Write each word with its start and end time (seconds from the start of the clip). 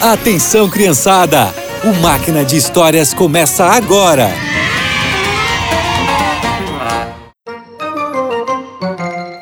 Atenção, 0.00 0.68
criançada! 0.68 1.54
O 1.82 2.02
Máquina 2.02 2.44
de 2.44 2.56
Histórias 2.56 3.14
começa 3.14 3.64
agora! 3.64 4.28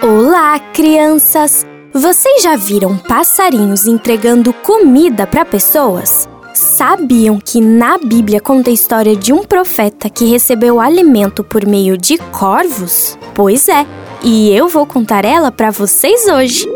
Olá, 0.00 0.60
crianças! 0.72 1.66
Vocês 1.92 2.42
já 2.42 2.56
viram 2.56 2.96
passarinhos 2.96 3.86
entregando 3.86 4.52
comida 4.52 5.26
para 5.26 5.44
pessoas? 5.44 6.28
Sabiam 6.54 7.40
que 7.40 7.60
na 7.60 7.98
Bíblia 7.98 8.40
conta 8.40 8.70
a 8.70 8.72
história 8.72 9.16
de 9.16 9.32
um 9.32 9.42
profeta 9.42 10.08
que 10.08 10.24
recebeu 10.24 10.80
alimento 10.80 11.42
por 11.42 11.66
meio 11.66 11.98
de 11.98 12.16
corvos? 12.18 13.18
Pois 13.34 13.68
é, 13.68 13.84
e 14.22 14.54
eu 14.54 14.68
vou 14.68 14.86
contar 14.86 15.24
ela 15.24 15.50
para 15.50 15.70
vocês 15.70 16.28
hoje. 16.28 16.68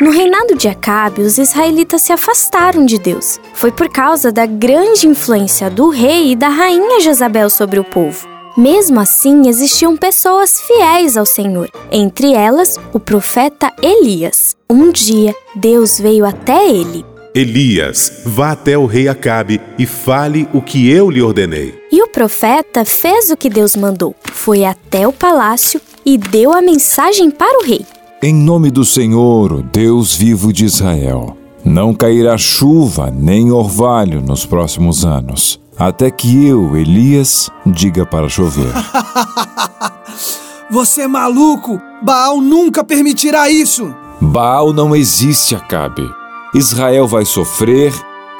No 0.00 0.10
reinado 0.10 0.56
de 0.56 0.66
Acabe, 0.66 1.20
os 1.20 1.36
israelitas 1.36 2.00
se 2.00 2.10
afastaram 2.10 2.86
de 2.86 2.98
Deus. 2.98 3.38
Foi 3.52 3.70
por 3.70 3.90
causa 3.90 4.32
da 4.32 4.46
grande 4.46 5.06
influência 5.06 5.68
do 5.68 5.90
rei 5.90 6.32
e 6.32 6.36
da 6.36 6.48
rainha 6.48 7.00
Jezabel 7.00 7.50
sobre 7.50 7.78
o 7.78 7.84
povo. 7.84 8.26
Mesmo 8.56 8.98
assim, 8.98 9.46
existiam 9.46 9.94
pessoas 9.98 10.58
fiéis 10.58 11.18
ao 11.18 11.26
Senhor, 11.26 11.70
entre 11.92 12.32
elas 12.32 12.78
o 12.94 12.98
profeta 12.98 13.70
Elias. 13.82 14.56
Um 14.70 14.90
dia, 14.90 15.34
Deus 15.54 16.00
veio 16.00 16.24
até 16.24 16.66
ele. 16.66 17.04
Elias, 17.34 18.22
vá 18.24 18.52
até 18.52 18.78
o 18.78 18.86
rei 18.86 19.06
Acabe 19.06 19.60
e 19.78 19.84
fale 19.84 20.48
o 20.54 20.62
que 20.62 20.90
eu 20.90 21.10
lhe 21.10 21.20
ordenei. 21.20 21.78
E 21.92 22.02
o 22.02 22.08
profeta 22.08 22.86
fez 22.86 23.30
o 23.30 23.36
que 23.36 23.50
Deus 23.50 23.76
mandou. 23.76 24.16
Foi 24.32 24.64
até 24.64 25.06
o 25.06 25.12
palácio 25.12 25.78
e 26.06 26.16
deu 26.16 26.54
a 26.54 26.62
mensagem 26.62 27.30
para 27.30 27.58
o 27.58 27.64
rei. 27.64 27.84
Em 28.22 28.34
nome 28.34 28.70
do 28.70 28.84
Senhor, 28.84 29.62
Deus 29.72 30.14
vivo 30.14 30.52
de 30.52 30.66
Israel, 30.66 31.38
não 31.64 31.94
cairá 31.94 32.36
chuva 32.36 33.10
nem 33.10 33.50
orvalho 33.50 34.20
nos 34.20 34.44
próximos 34.44 35.06
anos, 35.06 35.58
até 35.78 36.10
que 36.10 36.46
eu, 36.46 36.76
Elias, 36.76 37.48
diga 37.64 38.04
para 38.04 38.28
chover. 38.28 38.70
Você 40.70 41.00
é 41.00 41.08
maluco! 41.08 41.80
Baal 42.02 42.42
nunca 42.42 42.84
permitirá 42.84 43.48
isso! 43.48 43.90
Baal 44.20 44.74
não 44.74 44.94
existe, 44.94 45.54
Acabe. 45.54 46.06
Israel 46.54 47.08
vai 47.08 47.24
sofrer 47.24 47.90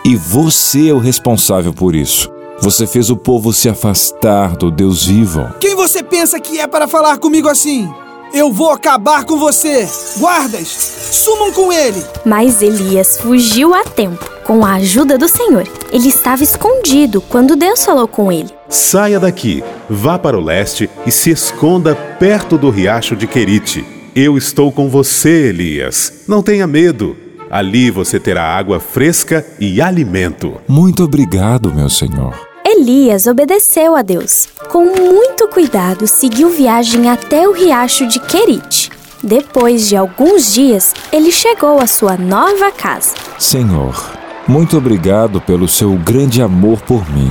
e 0.04 0.14
você 0.14 0.90
é 0.90 0.92
o 0.92 0.98
responsável 0.98 1.72
por 1.72 1.94
isso. 1.94 2.30
Você 2.60 2.86
fez 2.86 3.08
o 3.08 3.16
povo 3.16 3.50
se 3.50 3.66
afastar 3.66 4.56
do 4.58 4.70
Deus 4.70 5.06
vivo. 5.06 5.48
Quem 5.58 5.74
você 5.74 6.02
pensa 6.02 6.38
que 6.38 6.60
é 6.60 6.66
para 6.66 6.86
falar 6.86 7.16
comigo 7.16 7.48
assim? 7.48 7.90
Eu 8.32 8.52
vou 8.52 8.70
acabar 8.70 9.24
com 9.24 9.36
você! 9.38 9.88
Guardas, 10.18 10.68
sumam 10.68 11.52
com 11.52 11.72
ele! 11.72 12.00
Mas 12.24 12.62
Elias 12.62 13.18
fugiu 13.20 13.74
a 13.74 13.82
tempo, 13.82 14.24
com 14.44 14.64
a 14.64 14.74
ajuda 14.74 15.18
do 15.18 15.28
Senhor. 15.28 15.66
Ele 15.92 16.08
estava 16.08 16.44
escondido 16.44 17.20
quando 17.20 17.56
Deus 17.56 17.84
falou 17.84 18.06
com 18.06 18.30
ele. 18.30 18.50
Saia 18.68 19.18
daqui, 19.18 19.64
vá 19.88 20.16
para 20.16 20.38
o 20.38 20.44
leste 20.44 20.88
e 21.04 21.10
se 21.10 21.30
esconda 21.30 21.96
perto 21.96 22.56
do 22.56 22.70
riacho 22.70 23.16
de 23.16 23.26
Querite. 23.26 23.84
Eu 24.14 24.38
estou 24.38 24.70
com 24.70 24.88
você, 24.88 25.48
Elias. 25.48 26.24
Não 26.28 26.40
tenha 26.40 26.68
medo. 26.68 27.16
Ali 27.50 27.90
você 27.90 28.20
terá 28.20 28.44
água 28.44 28.78
fresca 28.78 29.44
e 29.58 29.82
alimento. 29.82 30.54
Muito 30.68 31.02
obrigado, 31.02 31.74
meu 31.74 31.90
senhor. 31.90 32.49
Elias 32.80 33.26
obedeceu 33.26 33.94
a 33.94 34.00
Deus. 34.00 34.48
Com 34.70 34.86
muito 34.86 35.46
cuidado, 35.48 36.06
seguiu 36.06 36.48
viagem 36.48 37.10
até 37.10 37.46
o 37.46 37.52
riacho 37.52 38.06
de 38.06 38.18
Querite. 38.18 38.90
Depois 39.22 39.86
de 39.86 39.96
alguns 39.96 40.54
dias, 40.54 40.94
ele 41.12 41.30
chegou 41.30 41.78
à 41.78 41.86
sua 41.86 42.16
nova 42.16 42.72
casa. 42.72 43.14
Senhor, 43.38 43.94
muito 44.48 44.78
obrigado 44.78 45.42
pelo 45.42 45.68
seu 45.68 45.92
grande 45.92 46.40
amor 46.40 46.80
por 46.80 47.06
mim, 47.12 47.30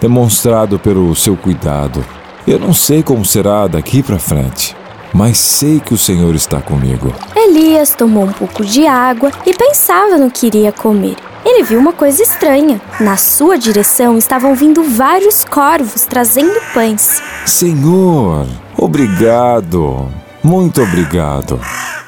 demonstrado 0.00 0.80
pelo 0.80 1.14
seu 1.14 1.36
cuidado. 1.36 2.04
Eu 2.44 2.58
não 2.58 2.74
sei 2.74 3.00
como 3.00 3.24
será 3.24 3.68
daqui 3.68 4.02
para 4.02 4.18
frente, 4.18 4.76
mas 5.14 5.38
sei 5.38 5.78
que 5.78 5.94
o 5.94 5.98
Senhor 5.98 6.34
está 6.34 6.60
comigo. 6.60 7.14
Elias 7.36 7.94
tomou 7.94 8.24
um 8.24 8.32
pouco 8.32 8.64
de 8.64 8.84
água 8.84 9.30
e 9.46 9.54
pensava 9.54 10.18
no 10.18 10.28
que 10.28 10.48
iria 10.48 10.72
comer 10.72 11.27
ele 11.48 11.64
viu 11.64 11.78
uma 11.78 11.92
coisa 11.92 12.22
estranha. 12.22 12.80
Na 13.00 13.16
sua 13.16 13.56
direção 13.56 14.18
estavam 14.18 14.54
vindo 14.54 14.82
vários 14.82 15.44
corvos 15.44 16.04
trazendo 16.04 16.60
pães. 16.74 17.22
Senhor, 17.46 18.46
obrigado. 18.76 20.08
Muito 20.42 20.82
obrigado. 20.82 21.60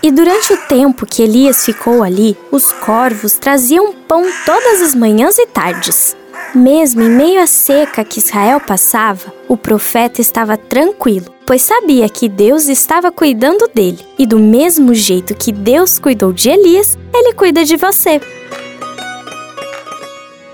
E 0.03 0.11
durante 0.11 0.53
o 0.53 0.57
tempo 0.57 1.07
que 1.07 1.23
Elias 1.23 1.65
ficou 1.65 2.03
ali, 2.03 2.37
os 2.51 2.73
corvos 2.73 3.35
traziam 3.35 3.93
pão 3.93 4.25
todas 4.47 4.83
as 4.83 4.95
manhãs 4.95 5.39
e 5.39 5.47
tardes. 5.47 6.17
Mesmo 6.55 7.03
em 7.03 7.11
meio 7.11 7.41
à 7.41 7.47
seca 7.47 8.05
que 8.05 8.19
Israel 8.19 8.61
passava, 8.61 9.33
o 9.49 9.57
profeta 9.57 10.21
estava 10.21 10.57
tranquilo, 10.57 11.27
pois 11.47 11.63
sabia 11.63 12.09
que 12.09 12.29
Deus 12.29 12.69
estava 12.69 13.13
cuidando 13.13 13.69
dele. 13.73 14.05
E 14.19 14.27
do 14.27 14.39
mesmo 14.39 14.95
jeito 14.95 15.35
que 15.35 15.53
Deus 15.53 15.99
cuidou 15.99 16.33
de 16.33 16.51
Elias, 16.51 16.99
ele 17.15 17.35
cuida 17.35 17.65
de 17.65 17.77
você. 17.77 18.21